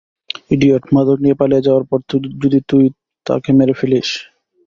Idiot, 0.51 0.83
মাদক 0.93 1.17
নিয়ে 1.23 1.39
পালিয়ে 1.39 1.65
যাওয়ার 1.67 1.85
পর, 1.89 1.99
যদি 2.43 2.59
তুই 2.69 2.83
তাকে 3.25 3.49
মেরে 3.53 3.73
ফেলিস। 3.73 4.09